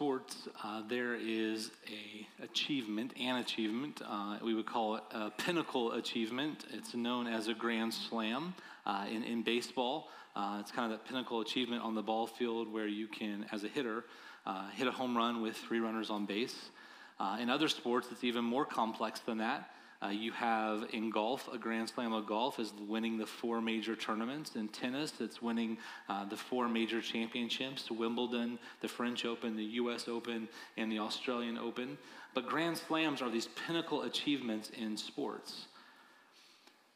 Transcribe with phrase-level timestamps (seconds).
[0.00, 4.00] sports, uh, there is a achievement, an achievement.
[4.08, 6.64] Uh, we would call it a pinnacle achievement.
[6.72, 8.54] It's known as a grand slam
[8.86, 10.08] uh, in, in baseball.
[10.34, 13.62] Uh, it's kind of that pinnacle achievement on the ball field where you can, as
[13.62, 14.04] a hitter,
[14.46, 16.70] uh, hit a home run with three runners on base.
[17.18, 19.68] Uh, in other sports, it's even more complex than that.
[20.02, 23.94] Uh, you have in golf, a Grand Slam of golf is winning the four major
[23.94, 24.56] tournaments.
[24.56, 25.76] In tennis, it's winning
[26.08, 30.48] uh, the four major championships Wimbledon, the French Open, the US Open,
[30.78, 31.98] and the Australian Open.
[32.32, 35.66] But Grand Slams are these pinnacle achievements in sports.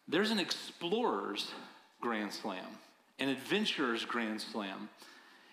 [0.09, 1.51] There's an explorer's
[2.01, 2.67] Grand Slam,
[3.19, 4.89] an adventurer's Grand Slam.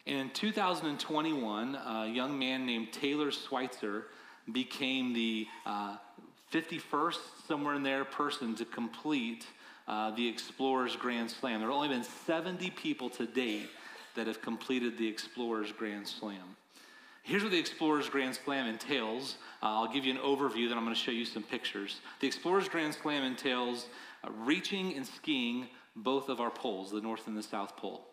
[0.07, 4.05] And in 2021, a young man named Taylor Sweitzer
[4.51, 5.97] became the uh,
[6.51, 9.45] 51st, somewhere in there, person to complete
[9.87, 11.59] uh, the Explorers Grand Slam.
[11.59, 13.69] There have only been 70 people to date
[14.15, 16.55] that have completed the Explorers Grand Slam.
[17.23, 19.37] Here's what the Explorers Grand Slam entails.
[19.61, 22.01] Uh, I'll give you an overview, then I'm going to show you some pictures.
[22.19, 23.87] The Explorers Grand Slam entails
[24.23, 28.07] uh, reaching and skiing both of our poles, the North and the South Pole.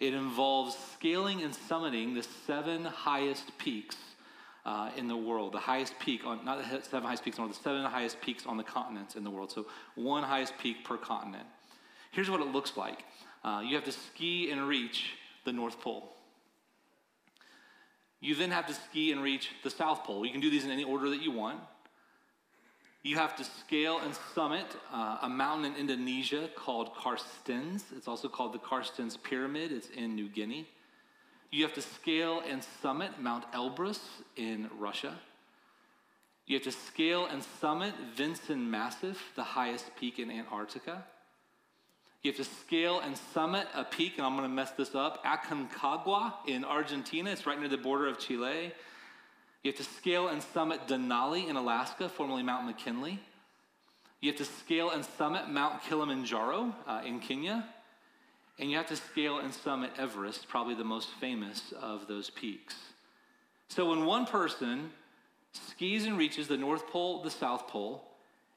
[0.00, 3.96] It involves scaling and summiting the seven highest peaks
[4.64, 7.54] uh, in the world, the highest peak on, not the seven highest peaks world, the
[7.54, 9.50] seven highest peaks on the continents in the world.
[9.50, 11.46] So one highest peak per continent.
[12.12, 13.04] Here's what it looks like
[13.44, 16.12] uh, you have to ski and reach the North Pole.
[18.20, 20.24] You then have to ski and reach the South Pole.
[20.24, 21.58] You can do these in any order that you want.
[23.02, 27.82] You have to scale and summit uh, a mountain in Indonesia called Carstensz.
[27.96, 29.72] It's also called the Carstensz Pyramid.
[29.72, 30.68] It's in New Guinea.
[31.52, 34.00] You have to scale and summit Mount Elbrus
[34.36, 35.14] in Russia.
[36.46, 41.04] You have to scale and summit Vinson Massif, the highest peak in Antarctica.
[42.22, 45.22] You have to scale and summit a peak, and I'm going to mess this up,
[45.24, 47.30] Aconcagua in Argentina.
[47.30, 48.72] It's right near the border of Chile.
[49.62, 53.20] You have to scale and summit Denali in Alaska, formerly Mount McKinley.
[54.22, 57.68] You have to scale and summit Mount Kilimanjaro uh, in Kenya.
[58.62, 62.76] And you have to scale and summit Everest, probably the most famous of those peaks.
[63.66, 64.92] So when one person
[65.52, 68.04] skis and reaches the North Pole, the South Pole,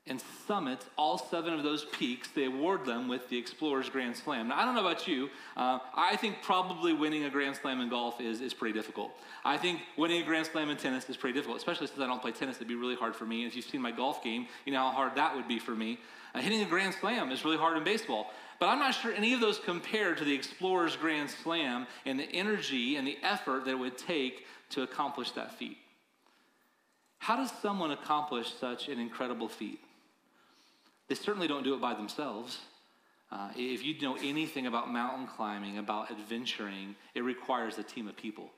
[0.06, 4.50] and summits all seven of those peaks, they award them with the Explorers Grand Slam.
[4.50, 5.28] Now, I don't know about you.
[5.58, 9.10] Uh, I think probably winning a Grand Slam in golf is, is pretty difficult.
[9.44, 12.22] I think winning a Grand Slam in tennis is pretty difficult, especially since I don't
[12.22, 12.58] play tennis.
[12.58, 13.42] It'd be really hard for me.
[13.42, 15.74] And if you've seen my golf game, you know how hard that would be for
[15.74, 15.98] me.
[16.36, 18.32] Uh, hitting a Grand Slam is really hard in baseball.
[18.60, 22.30] But I'm not sure any of those compare to the Explorers Grand Slam and the
[22.32, 25.78] energy and the effort that it would take to accomplish that feat.
[27.20, 29.80] How does someone accomplish such an incredible feat?
[31.08, 32.60] They certainly don't do it by themselves.
[33.32, 38.16] Uh, if you know anything about mountain climbing, about adventuring, it requires a team of
[38.16, 38.52] people.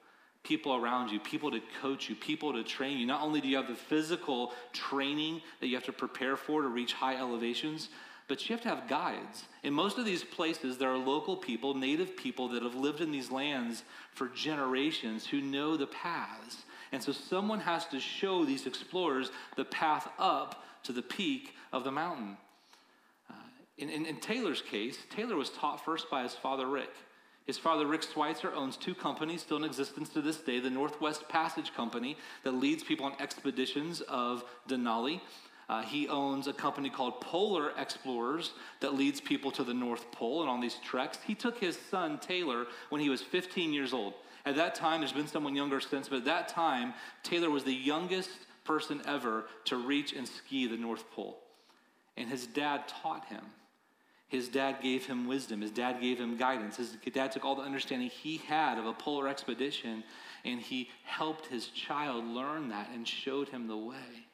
[0.43, 3.05] People around you, people to coach you, people to train you.
[3.05, 6.67] Not only do you have the physical training that you have to prepare for to
[6.67, 7.89] reach high elevations,
[8.27, 9.45] but you have to have guides.
[9.63, 13.11] In most of these places, there are local people, native people that have lived in
[13.11, 13.83] these lands
[14.13, 16.63] for generations who know the paths.
[16.91, 21.83] And so someone has to show these explorers the path up to the peak of
[21.83, 22.37] the mountain.
[23.29, 23.33] Uh,
[23.77, 26.91] in, in, in Taylor's case, Taylor was taught first by his father, Rick.
[27.45, 31.29] His father, Rick Sweitzer, owns two companies still in existence to this day the Northwest
[31.29, 35.21] Passage Company that leads people on expeditions of Denali.
[35.69, 40.41] Uh, he owns a company called Polar Explorers that leads people to the North Pole
[40.41, 41.19] and on these treks.
[41.25, 44.13] He took his son, Taylor, when he was 15 years old.
[44.45, 47.73] At that time, there's been someone younger since, but at that time, Taylor was the
[47.73, 48.29] youngest
[48.63, 51.37] person ever to reach and ski the North Pole.
[52.15, 53.43] And his dad taught him.
[54.29, 55.61] His dad gave him wisdom.
[55.61, 56.77] His dad gave him guidance.
[56.77, 60.03] His dad took all the understanding he had of a polar expedition
[60.43, 64.26] and he helped his child learn that and showed him the way.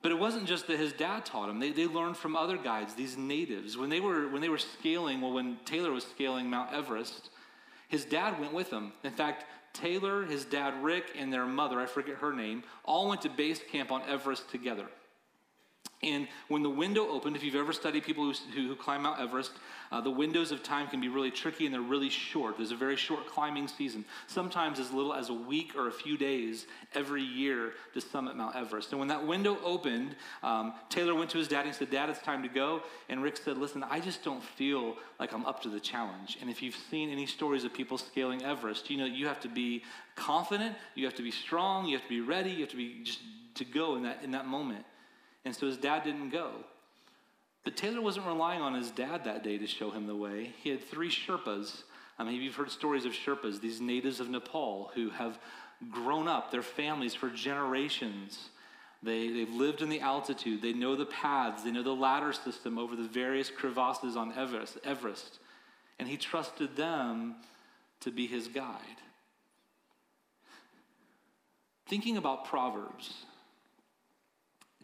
[0.00, 1.58] But it wasn't just that his dad taught him.
[1.58, 3.76] They, they learned from other guides, these natives.
[3.76, 7.30] When they, were, when they were scaling, well, when Taylor was scaling Mount Everest,
[7.88, 8.92] his dad went with him.
[9.02, 13.22] In fact, Taylor, his dad Rick, and their mother, I forget her name, all went
[13.22, 14.86] to base camp on Everest together.
[16.02, 19.50] And when the window opened, if you've ever studied people who, who, climb Mount Everest,
[19.90, 22.56] uh, the windows of time can be really tricky and they're really short.
[22.56, 26.16] There's a very short climbing season, sometimes as little as a week or a few
[26.16, 28.92] days every year to summit Mount Everest.
[28.92, 30.14] And when that window opened,
[30.44, 32.82] um, Taylor went to his dad and said, Dad, it's time to go.
[33.08, 36.38] And Rick said, Listen, I just don't feel like I'm up to the challenge.
[36.40, 39.48] And if you've seen any stories of people scaling Everest, you know you have to
[39.48, 39.82] be
[40.14, 43.00] confident, you have to be strong, you have to be ready, you have to be
[43.02, 43.20] just
[43.54, 44.84] to go in that, in that moment.
[45.48, 46.50] And so his dad didn't go.
[47.64, 50.52] But Taylor wasn't relying on his dad that day to show him the way.
[50.62, 51.82] He had three Sherpas
[52.18, 55.38] I mean, you've heard stories of Sherpas, these natives of Nepal who have
[55.90, 58.48] grown up, their families for generations.
[59.02, 60.60] They, they've lived in the altitude.
[60.60, 61.62] They know the paths.
[61.62, 64.78] They know the ladder system over the various crevasses on Everest.
[64.82, 65.38] Everest.
[66.00, 67.36] And he trusted them
[68.00, 68.76] to be his guide.
[71.86, 73.24] Thinking about Proverbs,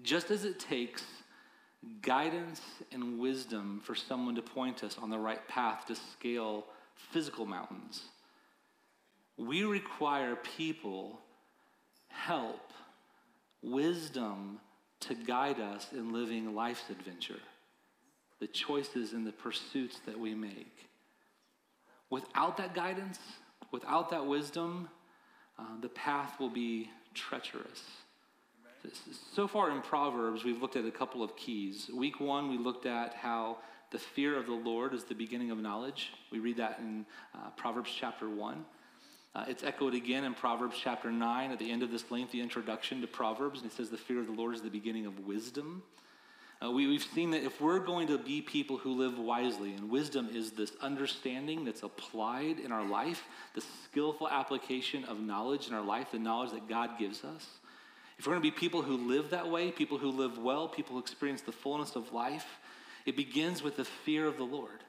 [0.05, 1.03] just as it takes
[2.03, 2.61] guidance
[2.93, 8.03] and wisdom for someone to point us on the right path to scale physical mountains.
[9.37, 11.19] We require people
[12.09, 12.73] help,
[13.63, 14.61] wisdom
[15.01, 17.41] to guide us in living life's adventure,
[18.41, 20.89] the choices and the pursuits that we make.
[22.11, 23.19] Without that guidance,
[23.73, 24.89] without that wisdom,
[25.59, 27.83] uh, the path will be treacherous.
[29.35, 31.91] So far in Proverbs, we've looked at a couple of keys.
[31.93, 33.59] Week one, we looked at how
[33.91, 36.13] the fear of the Lord is the beginning of knowledge.
[36.31, 38.65] We read that in uh, Proverbs chapter 1.
[39.35, 43.01] Uh, it's echoed again in Proverbs chapter 9 at the end of this lengthy introduction
[43.01, 43.63] to Proverbs.
[43.63, 45.83] And it says, The fear of the Lord is the beginning of wisdom.
[46.65, 49.91] Uh, we, we've seen that if we're going to be people who live wisely, and
[49.91, 55.75] wisdom is this understanding that's applied in our life, the skillful application of knowledge in
[55.75, 57.47] our life, the knowledge that God gives us.
[58.19, 60.95] If we're going to be people who live that way, people who live well, people
[60.95, 62.47] who experience the fullness of life,
[63.07, 64.85] it begins with the fear of the Lord.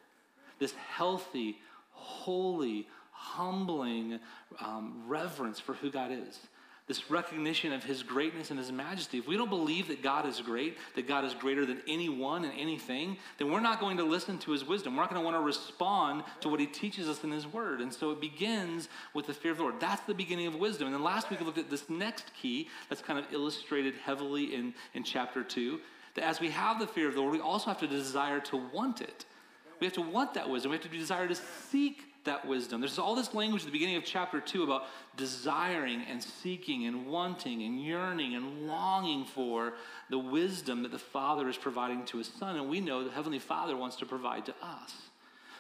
[0.60, 1.58] This healthy,
[1.92, 4.20] holy, humbling
[4.60, 6.40] um, reverence for who God is.
[6.88, 9.18] This recognition of his greatness and his majesty.
[9.18, 12.54] If we don't believe that God is great, that God is greater than anyone and
[12.56, 14.96] anything, then we're not going to listen to his wisdom.
[14.96, 17.82] We're not going to want to respond to what he teaches us in his word.
[17.82, 19.80] And so it begins with the fear of the Lord.
[19.80, 20.86] That's the beginning of wisdom.
[20.86, 24.54] And then last week we looked at this next key that's kind of illustrated heavily
[24.54, 25.80] in, in chapter 2
[26.16, 28.58] that as we have the fear of the Lord, we also have to desire to
[28.58, 29.26] want it.
[29.80, 30.72] We have to want that wisdom.
[30.72, 32.82] We have to desire to seek that wisdom.
[32.82, 34.84] There's all this language at the beginning of chapter 2 about
[35.16, 39.74] desiring and seeking and wanting and yearning and longing for
[40.10, 42.58] the wisdom that the Father is providing to his Son.
[42.58, 44.94] And we know the Heavenly Father wants to provide to us.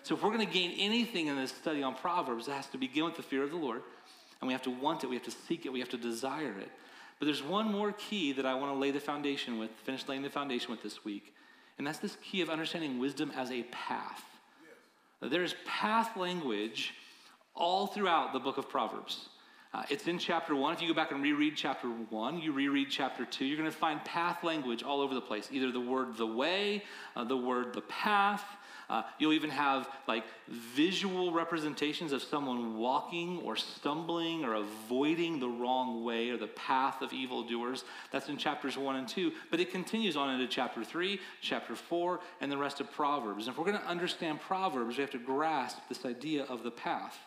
[0.03, 2.77] So if we're going to gain anything in this study on Proverbs, it has to
[2.77, 3.81] begin with the fear of the Lord.
[4.41, 6.53] And we have to want it, we have to seek it, we have to desire
[6.59, 6.69] it.
[7.19, 10.21] But there's one more key that I want to lay the foundation with, finish laying
[10.21, 11.33] the foundation with this week.
[11.77, 14.23] And that's this key of understanding wisdom as a path.
[15.30, 16.94] There's path language
[17.54, 19.30] all throughout the book of Proverbs.
[19.74, 20.74] Uh, it's in chapter one.
[20.74, 23.77] If you go back and reread chapter one, you reread chapter two, you're going to
[23.77, 25.50] find path language all over the place.
[25.51, 26.83] Either the word the way,
[27.16, 28.45] uh, the word the path,
[28.89, 35.47] uh, you'll even have like visual representations of someone walking or stumbling or avoiding the
[35.47, 37.83] wrong way or the path of evildoers.
[38.11, 39.31] That's in chapters one and two.
[39.51, 43.47] But it continues on into chapter three, chapter four, and the rest of Proverbs.
[43.47, 46.71] And if we're going to understand Proverbs, we have to grasp this idea of the
[46.71, 47.17] path.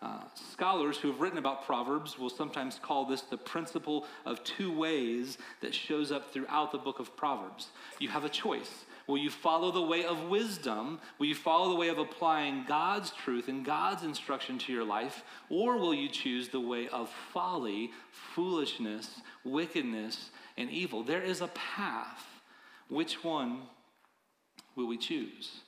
[0.00, 0.20] Uh,
[0.52, 5.38] scholars who have written about Proverbs will sometimes call this the principle of two ways
[5.60, 7.68] that shows up throughout the book of Proverbs.
[7.98, 8.84] You have a choice.
[9.08, 11.00] Will you follow the way of wisdom?
[11.18, 15.24] Will you follow the way of applying God's truth and God's instruction to your life?
[15.48, 17.90] Or will you choose the way of folly,
[18.34, 21.02] foolishness, wickedness, and evil?
[21.02, 22.22] There is a path.
[22.88, 23.62] Which one
[24.76, 25.62] will we choose?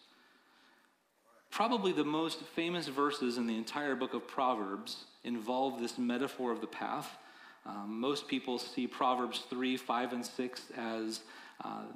[1.50, 6.60] Probably the most famous verses in the entire book of Proverbs involve this metaphor of
[6.60, 7.16] the path.
[7.64, 11.20] Um, most people see Proverbs 3, 5, and 6 as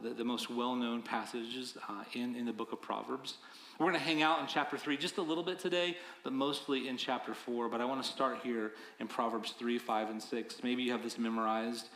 [0.03, 3.39] the, the, most well known passages uh, in, in the book of Proverbs.
[3.79, 6.89] We're going to hang out in chapter 3 just a little bit today, but mostly
[6.89, 7.69] in chapter 4.
[7.69, 10.63] But I want to start here in Proverbs 3, 5, and 6.
[10.63, 11.89] Maybe you have this memorized.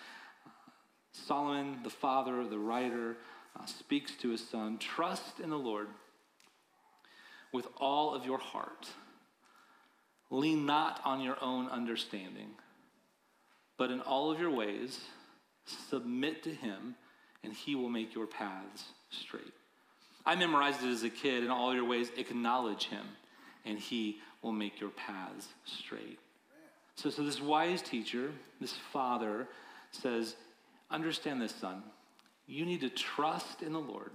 [1.13, 3.17] Solomon, the father, the writer,
[3.59, 5.89] uh, speaks to his son Trust in the Lord
[7.53, 8.89] with all of your heart.
[10.31, 12.51] Lean not on your own understanding,
[13.79, 15.01] but in all of your ways,
[15.89, 16.95] submit to him
[17.45, 19.53] and he will make your paths straight.
[20.27, 21.45] I memorized it as a kid.
[21.45, 23.05] In all your ways, acknowledge him,
[23.65, 26.19] and he will make your paths straight.
[26.97, 29.49] So, so this wise teacher, this father,
[29.91, 30.37] says,
[30.91, 31.83] Understand this, son.
[32.47, 34.11] You need to trust in the Lord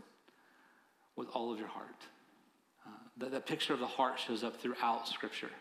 [1.16, 2.02] with all of your heart.
[2.86, 5.52] Uh, that, that picture of the heart shows up throughout Scripture.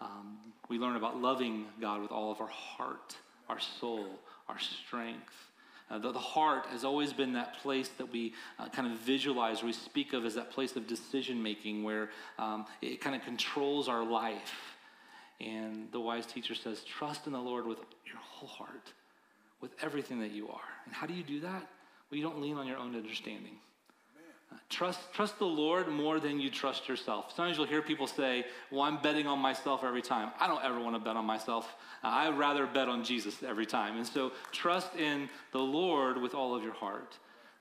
[0.00, 3.16] Um, we learn about loving God with all of our heart,
[3.48, 4.18] our soul,
[4.48, 5.32] our strength,
[5.92, 9.62] uh, the, the, heart has always been that place that we uh, kind of visualize,
[9.62, 12.08] we speak of as that place of decision making where
[12.38, 14.54] um, it kind of controls our life.
[15.38, 18.92] And the wise teacher says, Trust in the Lord with your whole heart,
[19.60, 20.60] with everything that you are.
[20.86, 21.68] And how do you do that?
[22.10, 23.56] Well, you don't lean on your own understanding.
[24.68, 27.32] Trust, trust the Lord more than you trust yourself.
[27.34, 30.32] Sometimes you'll hear people say, Well, I'm betting on myself every time.
[30.40, 31.66] I don't ever want to bet on myself.
[32.02, 33.96] Uh, I'd rather bet on Jesus every time.
[33.96, 37.18] And so trust in the Lord with all of your heart.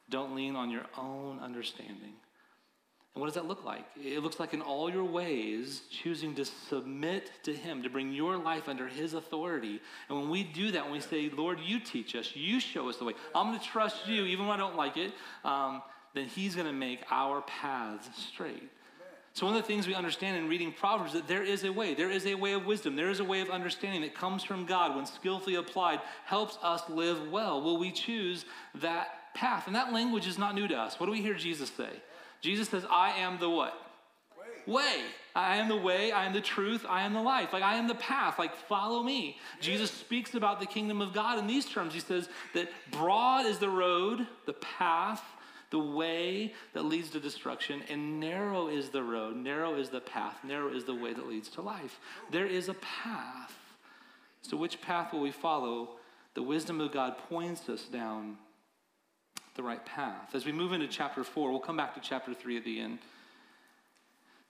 [0.09, 2.13] Don't lean on your own understanding.
[3.13, 3.85] And what does that look like?
[3.97, 8.37] It looks like in all your ways, choosing to submit to Him, to bring your
[8.37, 9.81] life under His authority.
[10.07, 12.97] And when we do that, when we say, Lord, you teach us, you show us
[12.97, 15.11] the way, I'm going to trust you, even when I don't like it.
[15.43, 15.81] Um,
[16.13, 18.69] then He's going to make our paths straight.
[19.33, 21.93] So, one of the things we understand in reading Proverbs that there is a way.
[21.93, 22.97] There is a way of wisdom.
[22.97, 26.81] There is a way of understanding that comes from God when skillfully applied, helps us
[26.89, 27.61] live well.
[27.61, 28.43] Will we choose
[28.75, 29.67] that path?
[29.67, 30.99] And that language is not new to us.
[30.99, 31.89] What do we hear Jesus say?
[32.41, 33.73] Jesus says, I am the what?
[34.67, 34.73] Way.
[34.73, 35.01] way.
[35.33, 37.53] I am the way, I am the truth, I am the life.
[37.53, 39.37] Like I am the path, like follow me.
[39.61, 41.93] Jesus speaks about the kingdom of God in these terms.
[41.93, 45.23] He says that broad is the road, the path
[45.71, 50.37] the way that leads to destruction, and narrow is the road, narrow is the path,
[50.43, 51.99] narrow is the way that leads to life.
[52.29, 53.57] There is a path.
[54.41, 55.91] So, which path will we follow?
[56.33, 58.37] The wisdom of God points us down
[59.55, 60.33] the right path.
[60.33, 62.99] As we move into chapter four, we'll come back to chapter three at the end.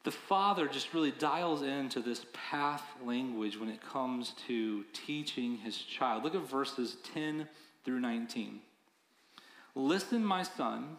[0.03, 5.77] The father just really dials into this path language when it comes to teaching his
[5.77, 6.23] child.
[6.23, 7.47] Look at verses 10
[7.85, 8.59] through 19.
[9.75, 10.97] Listen, my son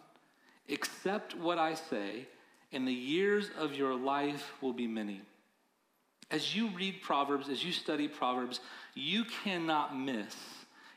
[0.69, 2.27] Accept what I say,
[2.73, 5.23] and the years of your life will be many.
[6.31, 8.61] As you read Proverbs, as you study Proverbs,
[8.95, 10.35] you cannot miss.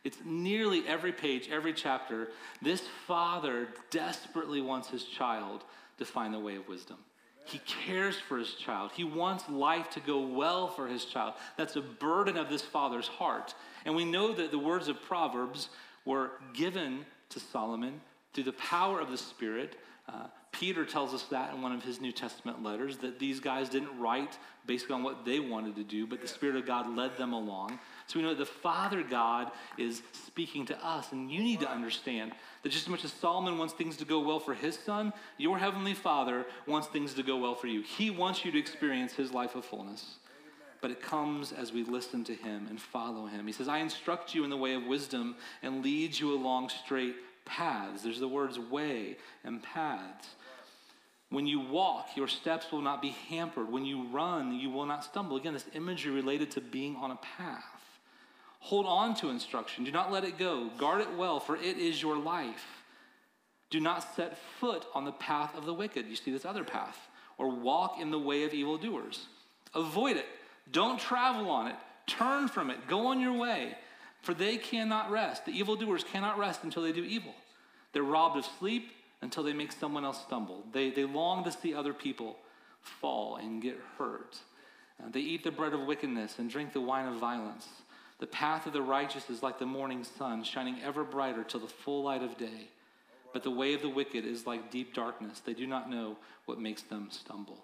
[0.05, 2.29] It's nearly every page, every chapter.
[2.61, 5.63] This father desperately wants his child
[5.97, 6.97] to find the way of wisdom.
[7.45, 8.91] He cares for his child.
[8.93, 11.33] He wants life to go well for his child.
[11.57, 13.53] That's a burden of this father's heart.
[13.85, 15.69] And we know that the words of Proverbs
[16.05, 18.01] were given to Solomon
[18.35, 19.77] through the power of the Spirit.
[20.07, 23.67] Uh, Peter tells us that in one of his New Testament letters that these guys
[23.67, 27.17] didn't write based on what they wanted to do, but the Spirit of God led
[27.17, 27.79] them along.
[28.07, 31.69] So we know that the Father God is speaking to us, and you need to
[31.69, 35.11] understand that just as much as Solomon wants things to go well for his son,
[35.37, 37.81] your Heavenly Father wants things to go well for you.
[37.81, 40.17] He wants you to experience his life of fullness.
[40.81, 43.47] But it comes as we listen to him and follow him.
[43.47, 47.15] He says, I instruct you in the way of wisdom and lead you along straight
[47.45, 48.03] paths.
[48.03, 50.27] There's the words way and paths.
[51.29, 53.71] When you walk, your steps will not be hampered.
[53.71, 55.37] When you run, you will not stumble.
[55.37, 57.63] Again, this imagery related to being on a path.
[58.59, 59.83] Hold on to instruction.
[59.83, 60.69] Do not let it go.
[60.77, 62.83] Guard it well, for it is your life.
[63.69, 66.07] Do not set foot on the path of the wicked.
[66.07, 66.97] You see this other path.
[67.37, 69.25] Or walk in the way of evildoers.
[69.73, 70.25] Avoid it.
[70.71, 71.75] Don't travel on it.
[72.07, 72.87] Turn from it.
[72.87, 73.75] Go on your way
[74.25, 75.45] for they cannot rest.
[75.45, 77.35] The evildoers cannot rest until they do evil.
[77.93, 78.89] They're robbed of sleep
[79.21, 80.63] until they make someone else stumble.
[80.73, 82.37] They, they long to see other people
[82.81, 84.39] fall and get hurt.
[84.99, 87.67] Uh, they eat the bread of wickedness and drink the wine of violence.
[88.19, 91.67] The path of the righteous is like the morning sun, shining ever brighter till the
[91.67, 92.69] full light of day.
[93.31, 95.39] But the way of the wicked is like deep darkness.
[95.39, 97.63] They do not know what makes them stumble.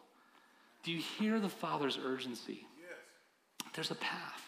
[0.84, 2.68] Do you hear the Father's urgency?
[2.77, 3.72] Yes.
[3.74, 4.40] There's a path.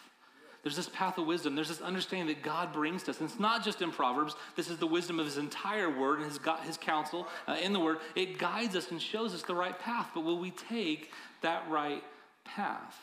[0.64, 1.54] There's this path of wisdom.
[1.54, 3.20] There's this understanding that God brings to us.
[3.20, 4.34] And it's not just in Proverbs.
[4.56, 7.80] This is the wisdom of his entire word and his, his counsel uh, in the
[7.80, 7.98] word.
[8.16, 10.08] It guides us and shows us the right path.
[10.14, 12.02] But will we take that right
[12.44, 12.96] path?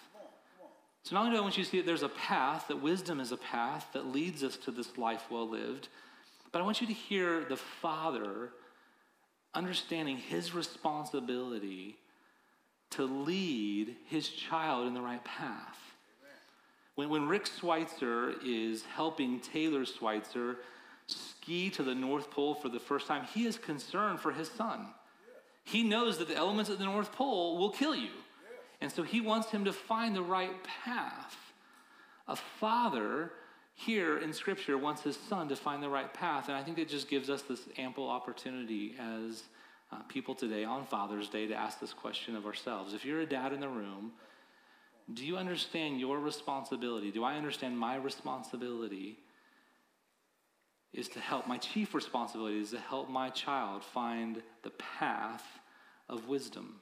[1.03, 3.19] So not only do I want you to see that there's a path, that wisdom
[3.19, 5.87] is a path that leads us to this life well lived,
[6.51, 8.49] but I want you to hear the Father
[9.53, 11.97] understanding his responsibility
[12.91, 15.77] to lead his child in the right path.
[16.95, 20.57] When, when Rick Sweitzer is helping Taylor Sweitzer
[21.07, 24.87] ski to the North Pole for the first time, he is concerned for his son.
[25.63, 28.09] He knows that the elements at the North Pole will kill you.
[28.81, 31.37] And so he wants him to find the right path.
[32.27, 33.31] A father
[33.73, 36.47] here in Scripture wants his son to find the right path.
[36.47, 39.43] And I think it just gives us this ample opportunity as
[39.91, 42.93] uh, people today on Father's Day to ask this question of ourselves.
[42.93, 44.13] If you're a dad in the room,
[45.13, 47.11] do you understand your responsibility?
[47.11, 49.17] Do I understand my responsibility
[50.93, 51.47] is to help?
[51.47, 55.43] My chief responsibility is to help my child find the path
[56.09, 56.75] of wisdom.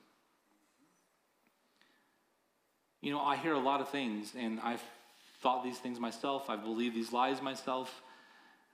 [3.01, 4.83] You know, I hear a lot of things, and I've
[5.41, 6.49] thought these things myself.
[6.49, 8.01] I've believed these lies myself.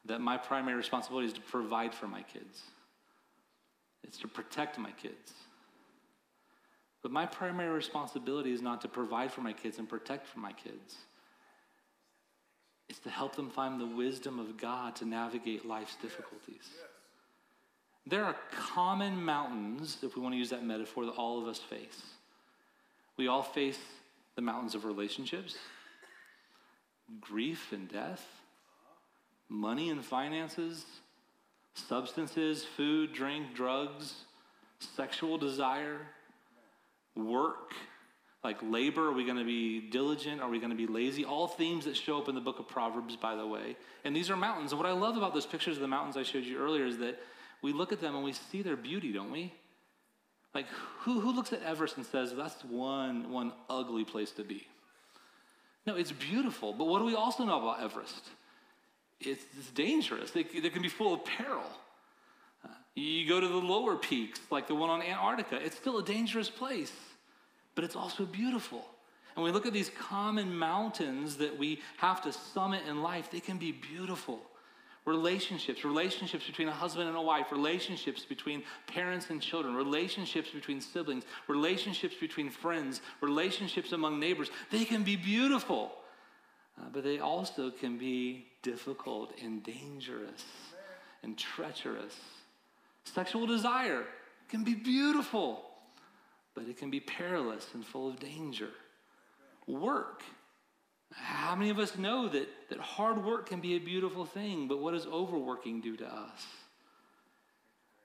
[0.05, 2.61] That my primary responsibility is to provide for my kids,
[4.03, 5.31] it's to protect my kids.
[7.05, 10.51] But my primary responsibility is not to provide for my kids and protect for my
[10.53, 10.95] kids.
[12.89, 16.67] It's to help them find the wisdom of God to navigate life's difficulties.
[18.07, 21.59] There are common mountains, if we want to use that metaphor, that all of us
[21.59, 22.01] face.
[23.17, 23.77] We all face
[24.33, 25.57] the mountains of relationships,
[27.21, 28.25] grief and death,
[29.47, 30.83] money and finances,
[31.75, 34.15] substances, food, drink, drugs,
[34.79, 35.99] sexual desire,
[37.15, 37.73] work,
[38.43, 40.39] like labor, are we going to be diligent?
[40.39, 41.25] Are we going to be lazy?
[41.25, 43.75] All themes that show up in the book of Proverbs, by the way.
[44.03, 44.71] And these are mountains.
[44.71, 46.99] And what I love about those pictures of the mountains I showed you earlier is
[46.99, 47.19] that
[47.63, 49.51] we look at them and we see their beauty, don't we?
[50.53, 50.67] Like,
[50.99, 54.67] who, who looks at Everest and says, that's one, one ugly place to be?
[55.87, 56.71] No, it's beautiful.
[56.71, 58.29] But what do we also know about Everest?
[59.19, 59.43] It's,
[59.73, 61.63] dangerous, they, they can be full of peril.
[62.63, 66.03] Uh, you go to the lower peaks, like the one on Antarctica, it's still a
[66.03, 66.91] dangerous place
[67.75, 68.85] but it's also beautiful.
[69.35, 73.41] And we look at these common mountains that we have to summit in life, they
[73.41, 74.39] can be beautiful.
[75.05, 80.81] Relationships, relationships between a husband and a wife, relationships between parents and children, relationships between
[80.81, 85.91] siblings, relationships between friends, relationships among neighbors, they can be beautiful.
[86.79, 90.43] Uh, but they also can be difficult and dangerous
[91.21, 92.15] and treacherous.
[93.03, 94.05] Sexual desire
[94.49, 95.74] can be beautiful
[96.55, 98.69] but it can be perilous and full of danger.
[99.67, 100.23] Work.
[101.13, 104.79] How many of us know that, that hard work can be a beautiful thing, but
[104.79, 106.45] what does overworking do to us?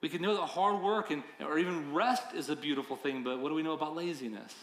[0.01, 3.39] We can know that hard work and, or even rest is a beautiful thing, but
[3.41, 4.55] what do we know about laziness?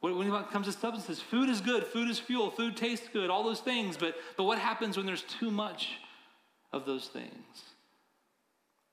[0.00, 3.44] When it comes to substances, food is good, food is fuel, food tastes good, all
[3.44, 5.92] those things, but, but what happens when there's too much
[6.72, 7.71] of those things?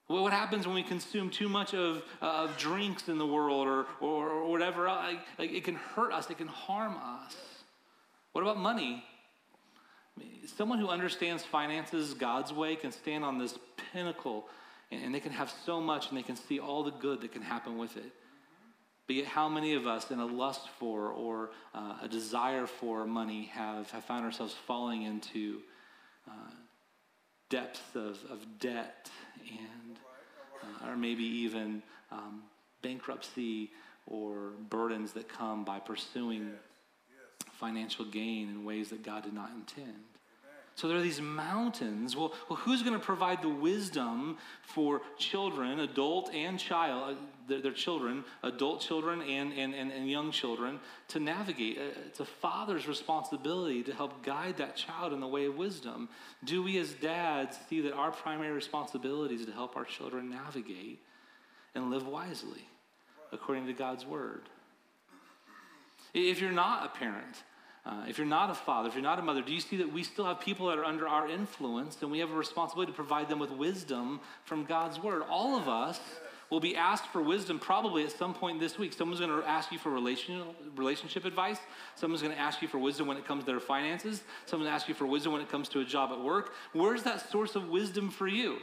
[0.10, 3.86] What happens when we consume too much of, uh, of drinks in the world or,
[4.02, 4.88] or, or whatever?
[4.88, 7.36] Like, like it can hurt us, it can harm us.
[8.32, 9.04] What about money?
[10.48, 13.60] Someone who understands finances God's way can stand on this
[13.94, 14.50] pinnacle
[14.90, 17.32] and, and they can have so much and they can see all the good that
[17.32, 18.12] can happen with it.
[19.06, 23.06] But yet, how many of us, in a lust for or uh, a desire for
[23.06, 25.60] money, have, have found ourselves falling into
[26.28, 26.32] uh,
[27.50, 29.10] depths of, of debt
[29.50, 29.98] and
[30.64, 32.44] uh, or maybe even um,
[32.82, 33.72] bankruptcy
[34.08, 36.52] or burdens that come by pursuing
[37.60, 39.94] financial gain in ways that God did not intend.
[40.80, 42.16] So there are these mountains.
[42.16, 47.62] Well, well who's going to provide the wisdom for children, adult and child, uh, their,
[47.62, 51.78] their, children, adult children and, and, and, and, young children, to navigate?
[51.78, 56.08] Uh, it's a father's responsibility to help guide that child in the way of wisdom.
[56.46, 61.02] Do we as dads see that our primary responsibility is to help our children navigate
[61.76, 62.66] and live wisely
[63.34, 64.44] according to God's word?
[66.14, 67.44] If you're not a parent,
[67.86, 69.92] uh, if you're not a father, if you're not a mother, do you see that
[69.92, 72.96] we still have people that are under our influence and we have a responsibility to
[72.96, 75.24] provide them with wisdom from God's word?
[75.30, 76.00] All of us
[76.50, 78.94] will be asked for wisdom probably at some point this week.
[78.94, 81.60] Someone's going to ask you for relationship advice.
[81.96, 84.24] Someone's going to ask you for wisdom when it comes to their finances.
[84.46, 86.54] Someone's going to ask you for wisdom when it comes to a job at work.
[86.74, 88.58] Where's that source of wisdom for you?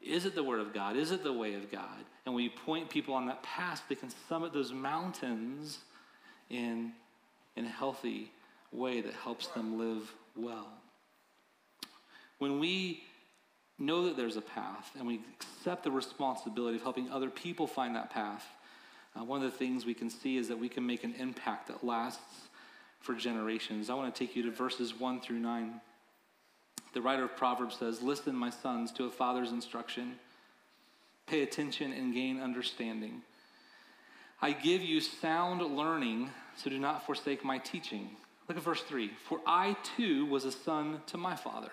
[0.00, 0.96] Is it the Word of God?
[0.96, 2.04] Is it the way of God?
[2.26, 5.78] And when you point people on that path, they can summit those mountains
[6.50, 6.92] in
[7.56, 8.30] in a healthy
[8.72, 10.68] way that helps them live well.
[12.38, 13.02] When we
[13.78, 17.94] know that there's a path and we accept the responsibility of helping other people find
[17.96, 18.44] that path,
[19.14, 21.68] uh, one of the things we can see is that we can make an impact
[21.68, 22.48] that lasts
[23.00, 23.90] for generations.
[23.90, 25.80] I want to take you to verses 1 through 9.
[26.94, 30.16] The writer of Proverbs says, Listen, my sons, to a father's instruction.
[31.26, 33.22] Pay attention and gain understanding.
[34.40, 38.10] I give you sound learning so do not forsake my teaching.
[38.48, 39.10] Look at verse 3.
[39.28, 41.70] For I too was a son to my father.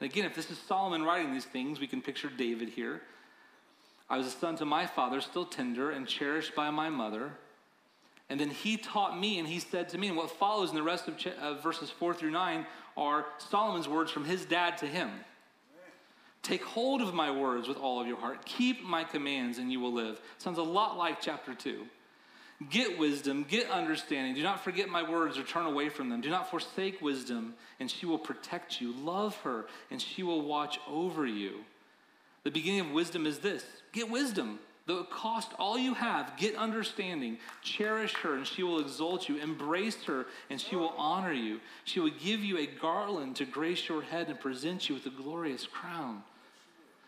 [0.00, 3.02] And again, if this is Solomon writing these things, we can picture David here.
[4.08, 7.32] I was a son to my father, still tender and cherished by my mother.
[8.28, 10.82] And then he taught me, and he said to me, and what follows in the
[10.82, 14.86] rest of, ch- uh, verses 4 through 9 are Solomon's words from his dad to
[14.86, 15.10] him.
[16.42, 18.44] Take hold of my words with all of your heart.
[18.44, 20.20] Keep my commands, and you will live.
[20.38, 21.86] Sounds a lot like chapter 2.
[22.70, 24.34] Get wisdom, get understanding.
[24.34, 26.22] Do not forget my words or turn away from them.
[26.22, 28.92] Do not forsake wisdom, and she will protect you.
[28.92, 31.64] Love her, and she will watch over you.
[32.44, 34.58] The beginning of wisdom is this get wisdom.
[34.86, 37.38] Though it cost all you have, get understanding.
[37.60, 39.36] Cherish her, and she will exalt you.
[39.38, 41.60] Embrace her, and she will honor you.
[41.84, 45.10] She will give you a garland to grace your head and present you with a
[45.10, 46.22] glorious crown.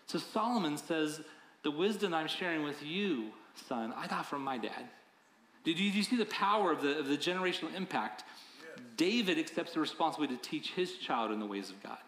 [0.06, 1.20] So Solomon says,
[1.62, 3.26] The wisdom I'm sharing with you,
[3.68, 4.88] son, I got from my dad.
[5.64, 8.24] Did you, did you see the power of the, of the generational impact?
[8.96, 11.98] David accepts the responsibility to teach his child in the ways of God.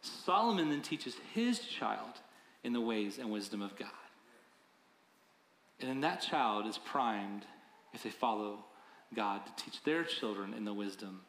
[0.00, 2.20] Solomon then teaches his child
[2.64, 3.88] in the ways and wisdom of God.
[5.80, 7.42] And then that child is primed,
[7.92, 8.64] if they follow
[9.14, 11.20] God, to teach their children in the wisdom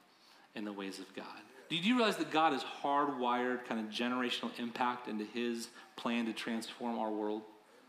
[0.55, 1.25] and the ways of God.
[1.69, 5.67] Do you realize that God has hardwired kind of generational impact into his
[5.97, 7.41] plan to transform our world?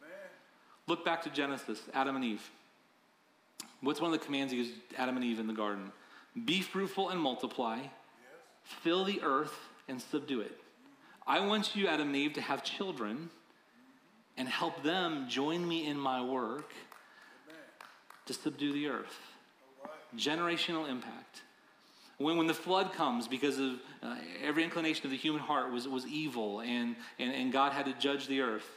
[0.03, 0.19] Amen.
[0.89, 2.51] Look back to Genesis, Adam and Eve.
[3.81, 5.93] What's one of the commands he gives Adam and Eve in the garden?
[6.45, 7.91] Be fruitful and multiply, yes.
[8.63, 9.55] fill the earth
[9.89, 10.59] and subdue it.
[11.27, 13.31] I want you, Adam and Eve, to have children
[14.37, 16.73] and help them join me in my work
[17.47, 17.61] Amen.
[18.27, 19.19] to subdue the earth.
[19.85, 19.93] Right.
[20.17, 21.43] Generational impact.
[22.19, 25.87] When, when the flood comes, because of uh, every inclination of the human heart was,
[25.87, 28.69] was evil and, and, and God had to judge the earth,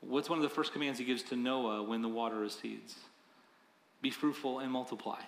[0.00, 2.96] what's one of the first commands he gives to Noah when the water recedes?
[4.02, 5.20] Be fruitful and multiply.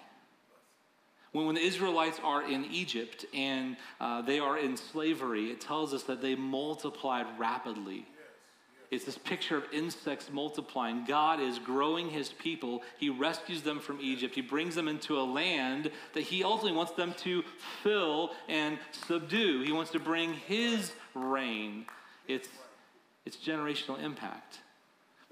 [1.33, 5.95] When, when the Israelites are in Egypt and uh, they are in slavery, it tells
[5.95, 8.07] us that they multiplied rapidly.
[8.91, 11.05] It's this picture of insects multiplying.
[11.05, 12.83] God is growing his people.
[12.99, 14.35] He rescues them from Egypt.
[14.35, 17.43] He brings them into a land that he ultimately wants them to
[17.83, 19.63] fill and subdue.
[19.63, 21.87] He wants to bring his reign.
[22.29, 22.49] It's,
[23.27, 24.61] it's generational impact.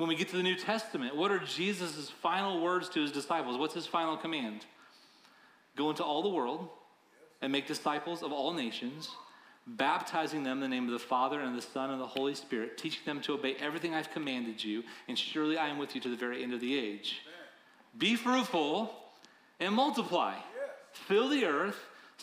[0.03, 3.57] When we get to the New Testament, what are Jesus' final words to his disciples?
[3.57, 4.67] What's his final command?
[5.77, 6.69] Go into all the world
[7.41, 9.11] and make disciples of all nations
[9.65, 12.77] baptizing them in the name of the Father and the Son and the Holy Spirit,
[12.77, 16.09] teaching them to obey everything I've commanded you, and surely I am with you to
[16.09, 17.21] the very end of the age.
[17.25, 17.47] Amen.
[17.97, 18.93] Be fruitful
[19.61, 20.35] and multiply.
[20.35, 20.71] Yes.
[21.07, 21.79] Fill the earth,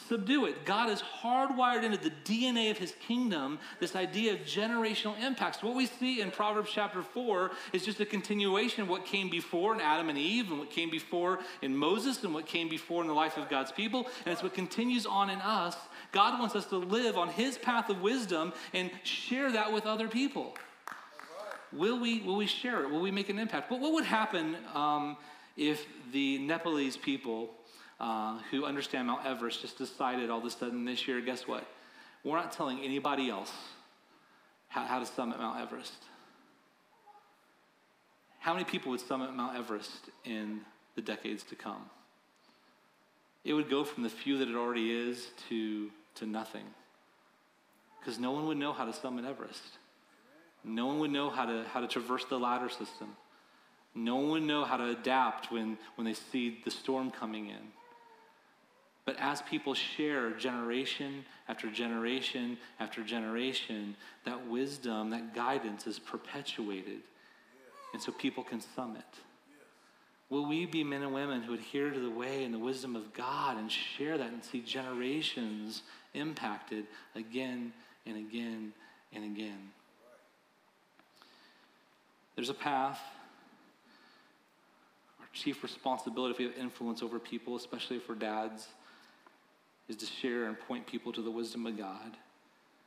[0.08, 0.66] subdue it.
[0.66, 5.62] God has hardwired into the DNA of his kingdom this idea of generational impacts.
[5.62, 9.74] What we see in Proverbs chapter 4 is just a continuation of what came before
[9.74, 13.08] in Adam and Eve, and what came before in Moses, and what came before in
[13.08, 14.08] the life of God's people.
[14.26, 15.76] And it's what continues on in us
[16.12, 20.08] God wants us to live on His path of wisdom and share that with other
[20.08, 20.56] people.
[21.72, 22.90] Will we, will we share it?
[22.90, 23.70] Will we make an impact?
[23.70, 25.18] But what would happen um,
[25.56, 27.52] if the Nepalese people
[28.00, 31.66] uh, who understand Mount Everest just decided all of a sudden this year, guess what?
[32.24, 33.52] We're not telling anybody else
[34.68, 36.04] how, how to summit Mount Everest.
[38.40, 40.62] How many people would summit Mount Everest in
[40.96, 41.90] the decades to come?
[43.44, 46.66] It would go from the few that it already is to to nothing.
[48.00, 49.64] Because no one would know how to summit Everest.
[50.64, 53.16] No one would know how to, how to traverse the ladder system.
[53.96, 57.79] No one would know how to adapt when, when they see the storm coming in.
[59.10, 67.00] But as people share generation after generation after generation, that wisdom, that guidance is perpetuated.
[67.92, 69.02] And so people can summit.
[70.30, 73.12] Will we be men and women who adhere to the way and the wisdom of
[73.12, 75.82] God and share that and see generations
[76.14, 77.74] impacted again
[78.06, 78.74] and again
[79.12, 79.72] and again?
[82.36, 83.02] There's a path.
[85.20, 88.68] Our chief responsibility if we have influence over people, especially for dads,
[89.90, 92.16] is to share and point people to the wisdom of God.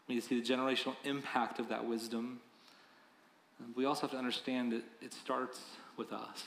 [0.09, 2.41] We need to see the generational impact of that wisdom.
[3.75, 5.61] We also have to understand that it starts
[5.97, 6.43] with us.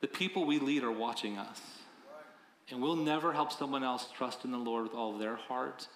[0.00, 1.60] The people we lead are watching us.
[2.70, 5.86] And we'll never help someone else trust in the Lord with all of their heart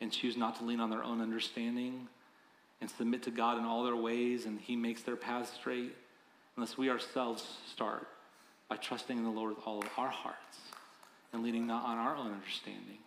[0.00, 2.08] and choose not to lean on their own understanding
[2.80, 5.94] and submit to God in all their ways and He makes their paths straight
[6.56, 8.08] unless we ourselves start
[8.68, 10.58] by trusting in the Lord with all of our hearts
[11.34, 12.98] and leading not on our own understanding.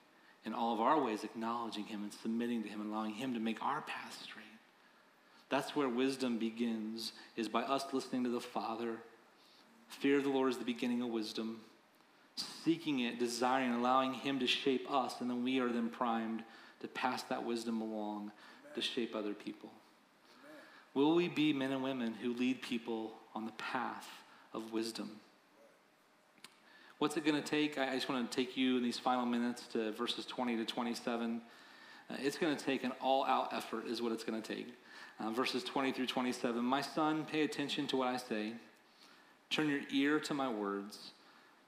[0.46, 3.40] In all of our ways, acknowledging Him and submitting to Him and allowing Him to
[3.40, 4.46] make our path straight.
[5.50, 8.98] That's where wisdom begins, is by us listening to the Father
[9.90, 11.62] Fear of the Lord is the beginning of wisdom.
[12.36, 16.44] Seeking it, desiring, allowing Him to shape us, and then we are then primed
[16.82, 18.32] to pass that wisdom along
[18.76, 19.72] to shape other people.
[20.94, 24.08] Will we be men and women who lead people on the path
[24.54, 25.20] of wisdom?
[27.00, 27.78] What's it going to take?
[27.78, 31.42] I just want to take you in these final minutes to verses 20 to 27.
[32.10, 34.74] Uh, it's going to take an all out effort, is what it's going to take.
[35.20, 36.64] Uh, verses 20 through 27.
[36.64, 38.54] My son, pay attention to what I say.
[39.52, 41.12] Turn your ear to my words.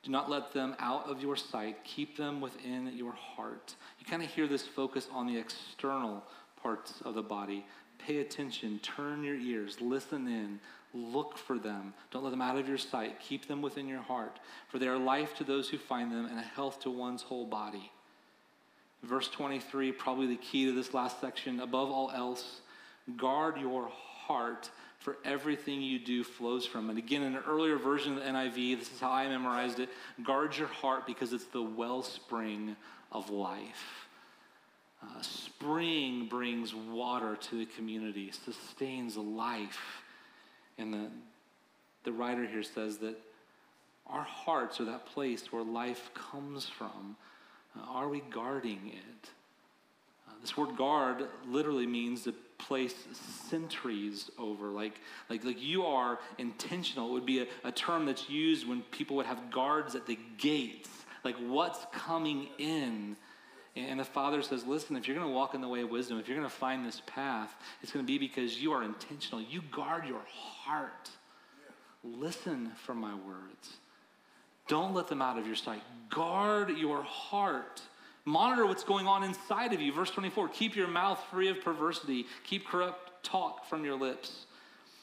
[0.01, 1.77] Do not let them out of your sight.
[1.83, 3.75] Keep them within your heart.
[3.99, 6.23] You kind of hear this focus on the external
[6.59, 7.67] parts of the body.
[7.99, 8.79] Pay attention.
[8.79, 9.79] Turn your ears.
[9.79, 10.59] Listen in.
[10.93, 11.93] Look for them.
[12.11, 13.19] Don't let them out of your sight.
[13.19, 14.39] Keep them within your heart.
[14.69, 17.45] For they are life to those who find them and a health to one's whole
[17.45, 17.91] body.
[19.03, 21.59] Verse 23, probably the key to this last section.
[21.59, 22.61] Above all else,
[23.17, 26.97] guard your heart for everything you do flows from it.
[26.97, 29.89] Again, in an earlier version of the NIV, this is how I memorized it
[30.25, 32.75] guard your heart because it's the wellspring
[33.11, 34.07] of life.
[35.01, 40.03] Uh, spring brings water to the community, sustains life.
[40.79, 41.07] And the,
[42.05, 43.15] the writer here says that
[44.07, 47.15] our hearts are that place where life comes from.
[47.77, 49.29] Uh, are we guarding it?
[50.27, 52.95] Uh, this word guard literally means to place
[53.49, 54.67] sentries over.
[54.67, 57.09] Like, like, like you are intentional.
[57.09, 60.17] It would be a, a term that's used when people would have guards at the
[60.37, 60.89] gates.
[61.23, 63.15] Like, what's coming in?
[63.87, 66.19] And the Father says, listen, if you're going to walk in the way of wisdom,
[66.19, 69.41] if you're going to find this path, it's going to be because you are intentional.
[69.41, 71.09] You guard your heart.
[72.03, 73.77] Listen for my words.
[74.67, 75.81] Don't let them out of your sight.
[76.09, 77.81] Guard your heart.
[78.25, 79.91] Monitor what's going on inside of you.
[79.91, 84.45] Verse 24 keep your mouth free of perversity, keep corrupt talk from your lips.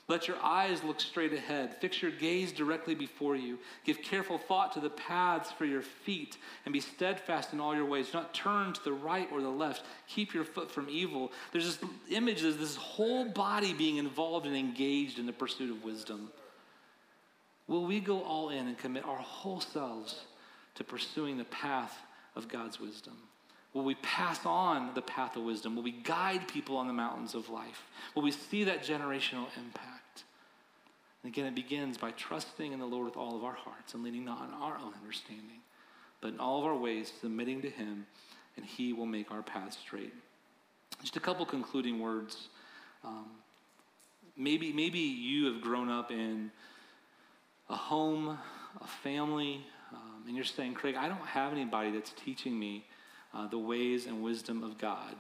[0.09, 1.75] Let your eyes look straight ahead.
[1.81, 3.59] Fix your gaze directly before you.
[3.85, 7.87] Give careful thought to the paths for your feet and be steadfast in all your
[7.87, 8.07] ways.
[8.07, 9.83] Do not turn to the right or the left.
[10.07, 11.33] Keep your foot from evil.
[11.51, 15.83] There's this image of this whole body being involved and engaged in the pursuit of
[15.83, 16.31] wisdom.
[17.67, 20.21] Will we go all in and commit our whole selves
[20.77, 21.99] to pursuing the path
[22.37, 23.15] of God's wisdom?
[23.75, 25.75] Will we pass on the path of wisdom?
[25.75, 27.83] Will we guide people on the mountains of life?
[28.15, 29.96] Will we see that generational impact?
[31.27, 34.05] And again, it begins by trusting in the Lord with all of our hearts and
[34.05, 35.59] leaning not on our own understanding,
[36.21, 38.07] but in all of our ways submitting to Him,
[38.57, 40.15] and He will make our path straight.
[41.01, 42.47] Just a couple concluding words.
[43.03, 43.27] Um,
[44.37, 46.53] maybe, maybe you have grown up in
[47.71, 48.39] a home,
[48.81, 52.85] a family, um, and you're saying, Craig, I don't have anybody that's teaching me
[53.35, 55.17] uh, the ways and wisdom of God.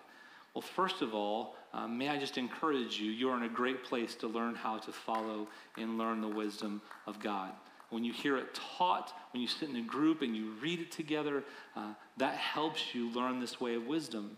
[0.56, 4.14] Well, first of all, uh, may I just encourage you, you're in a great place
[4.14, 7.52] to learn how to follow and learn the wisdom of God.
[7.90, 10.90] When you hear it taught, when you sit in a group and you read it
[10.90, 11.44] together,
[11.76, 14.34] uh, that helps you learn this way of wisdom.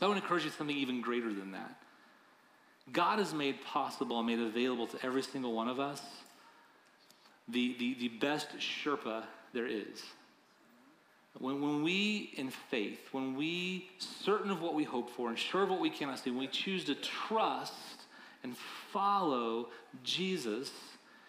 [0.00, 1.76] But I want to encourage you something even greater than that.
[2.90, 6.00] God has made possible and made available to every single one of us
[7.48, 10.02] the, the, the best Sherpa there is.
[11.38, 15.64] When, when we, in faith, when we, certain of what we hope for and sure
[15.64, 17.74] of what we cannot see, when we choose to trust
[18.42, 18.56] and
[18.92, 19.68] follow
[20.04, 20.70] Jesus,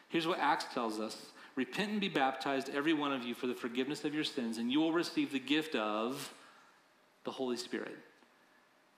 [0.10, 3.54] here's what Acts tells us Repent and be baptized, every one of you, for the
[3.54, 6.34] forgiveness of your sins, and you will receive the gift of
[7.24, 7.96] the Holy Spirit.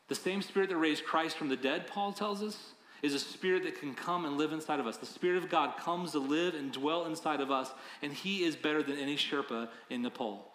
[0.07, 2.57] The same Spirit that raised Christ from the dead, Paul tells us,
[3.03, 4.97] is a spirit that can come and live inside of us.
[4.97, 8.55] The Spirit of God comes to live and dwell inside of us, and He is
[8.55, 10.51] better than any Sherpa in Nepal.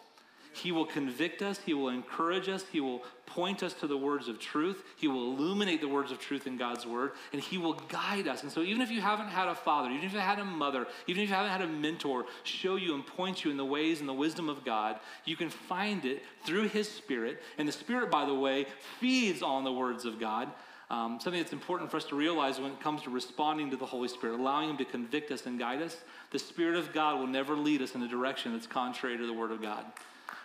[0.52, 4.28] He will convict us, He will encourage us, He will point us to the words
[4.28, 7.74] of truth, He will illuminate the words of truth in God's Word, and He will
[7.88, 8.42] guide us.
[8.42, 10.86] And so, even if you haven't had a father, even if you had a mother,
[11.06, 14.00] even if you haven't had a mentor show you and point you in the ways
[14.00, 17.40] and the wisdom of God, you can find it through His Spirit.
[17.56, 18.66] And the Spirit, by the way,
[19.00, 20.48] feeds on the words of God.
[20.90, 23.86] Um, something that's important for us to realize when it comes to responding to the
[23.86, 25.96] Holy Spirit, allowing Him to convict us and guide us,
[26.32, 29.32] the Spirit of God will never lead us in a direction that's contrary to the
[29.32, 29.86] Word of God.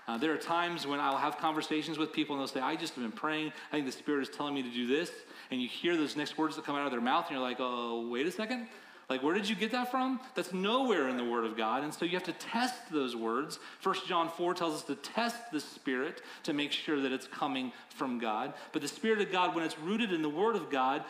[0.08, 2.96] Uh, there are times when I'll have conversations with people and they'll say, I just
[2.96, 3.52] have been praying.
[3.72, 5.12] I think the Spirit is telling me to do this.
[5.52, 7.58] And you hear those next words that come out of their mouth and you're like,
[7.60, 8.68] oh, wait a second.
[9.10, 10.20] Like, where did you get that from?
[10.36, 11.84] That's nowhere in the Word of God.
[11.84, 13.60] And so you have to test those words.
[13.80, 17.72] First John 4 tells us to test the Spirit to make sure that it's coming
[17.90, 18.54] from God.
[18.74, 21.06] But the Spirit of God, when it's rooted in the Word of God,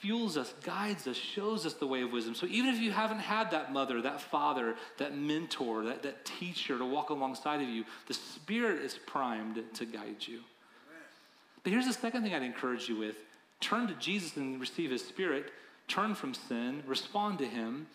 [0.00, 2.34] fuels us, guides us, shows us the way of wisdom.
[2.34, 6.78] So even if you haven't had that mother, that father, that mentor, that, that teacher
[6.78, 10.40] to walk alongside of you, the Spirit is primed to guide you.
[11.62, 13.16] But here's the second thing I'd encourage you with
[13.60, 15.50] turn to Jesus and receive His Spirit
[15.88, 17.86] turn from sin, respond to Him,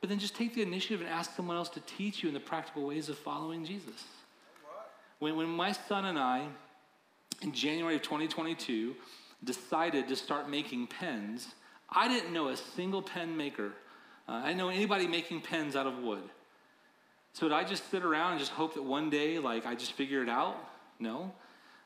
[0.00, 2.40] but then just take the initiative and ask someone else to teach you in the
[2.40, 4.04] practical ways of following Jesus.
[5.18, 6.46] When, when my son and I,
[7.42, 8.94] in January of 2022,
[9.44, 11.54] decided to start making pens,
[11.90, 13.72] I didn't know a single pen maker.
[14.28, 16.22] Uh, I didn't know anybody making pens out of wood.
[17.32, 19.92] So did I just sit around and just hope that one day, like, I just
[19.92, 20.56] figure it out?
[20.98, 21.32] No.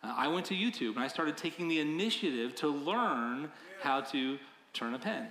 [0.02, 3.50] Uh, I went to YouTube and I started taking the initiative to learn
[3.82, 4.38] how to
[4.72, 5.28] turn a pen.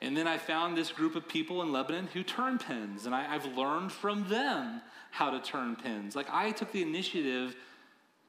[0.00, 3.22] And then I found this group of people in Lebanon who turn pens, and I,
[3.22, 6.14] have learned from them how to turn pens.
[6.14, 7.56] Like I took the initiative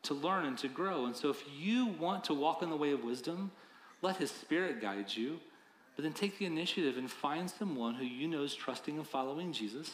[0.04, 1.06] to learn and to grow.
[1.06, 3.52] And so if you want to walk in the way of wisdom,
[4.02, 5.40] let His Spirit guide you,
[5.96, 9.52] but then take the initiative and find someone who you know is trusting and following
[9.52, 9.92] Jesus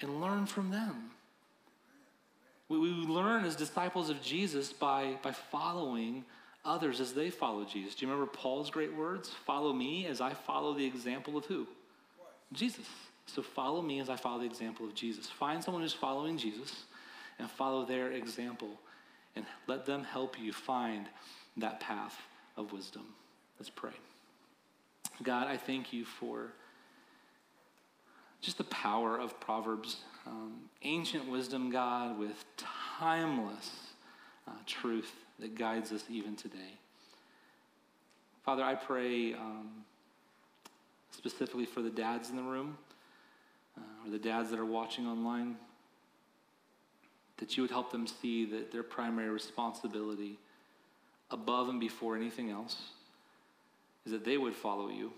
[0.00, 1.10] and learn from them.
[2.68, 6.24] We, we learn as disciples of Jesus by, by following
[6.64, 7.94] others as they follow Jesus.
[7.94, 9.30] Do you remember Paul's great words?
[9.46, 11.66] Follow me as I follow the example of who?
[12.52, 12.86] Jesus.
[13.26, 15.28] So follow me as I follow the example of Jesus.
[15.28, 16.84] Find someone who's following Jesus
[17.38, 18.68] and follow their example.
[19.36, 21.08] And let them help you find
[21.56, 22.16] that path
[22.56, 23.04] of wisdom.
[23.58, 23.92] Let's pray.
[25.22, 26.52] God, I thank you for
[28.40, 29.98] just the power of Proverbs.
[30.26, 33.70] Um, ancient wisdom, God, with timeless
[34.48, 36.78] uh, truth that guides us even today.
[38.44, 39.84] Father, I pray um,
[41.10, 42.76] specifically for the dads in the room
[43.78, 45.56] uh, or the dads that are watching online
[47.38, 50.38] that you would help them see that their primary responsibility
[51.30, 52.90] above and before anything else
[54.06, 55.12] is that they would follow you,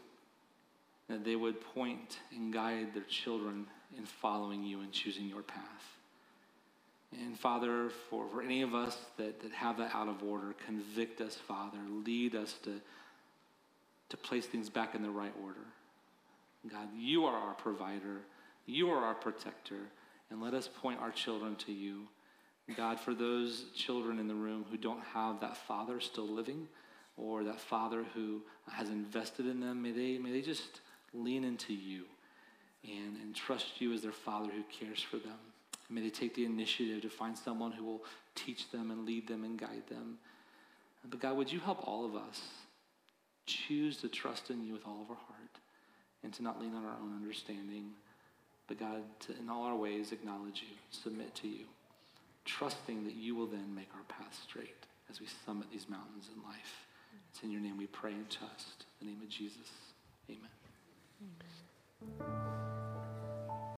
[1.08, 5.96] that they would point and guide their children in following you and choosing your path.
[7.12, 11.20] And Father, for, for any of us that, that have that out of order, convict
[11.20, 11.78] us, Father.
[12.04, 12.80] Lead us to,
[14.08, 15.60] to place things back in the right order.
[16.70, 18.22] God, you are our provider,
[18.66, 19.78] you are our protector,
[20.30, 22.08] and let us point our children to you.
[22.76, 26.66] God, for those children in the room who don't have that father still living,
[27.16, 30.80] or that father who has invested in them, may they, may they just
[31.14, 32.04] lean into you
[32.84, 35.38] and, and trust you as their father who cares for them.
[35.88, 39.44] May they take the initiative to find someone who will teach them and lead them
[39.44, 40.18] and guide them.
[41.08, 42.40] But God, would you help all of us
[43.46, 45.60] choose to trust in you with all of our heart
[46.24, 47.90] and to not lean on our own understanding,
[48.66, 51.64] but God, to in all our ways acknowledge you, submit to you,
[52.44, 56.42] trusting that you will then make our path straight as we summit these mountains in
[56.42, 56.86] life.
[57.30, 58.86] It's in your name we pray and trust.
[59.00, 59.70] In the name of Jesus.
[60.30, 60.50] Amen.
[62.20, 63.05] Amen.